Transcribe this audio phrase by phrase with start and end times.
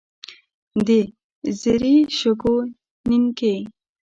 [0.85, 0.87] د
[1.61, 2.55] زري شګو
[3.09, 3.55] نینکې.